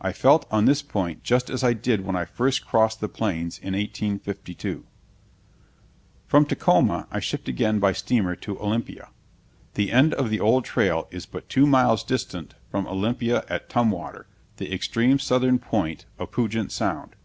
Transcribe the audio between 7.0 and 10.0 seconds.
I shipped again by steamer to Olympia. The